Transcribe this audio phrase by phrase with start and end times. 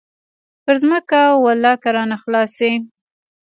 [0.63, 2.71] پر ځمکه ولله که رانه خلاص سي.